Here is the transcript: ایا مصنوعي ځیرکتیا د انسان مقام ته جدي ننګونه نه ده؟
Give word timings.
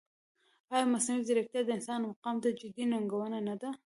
ایا 0.73 0.85
مصنوعي 0.93 1.25
ځیرکتیا 1.27 1.61
د 1.63 1.69
انسان 1.77 1.99
مقام 2.11 2.35
ته 2.43 2.49
جدي 2.59 2.85
ننګونه 2.91 3.39
نه 3.47 3.55
ده؟ 3.61 3.69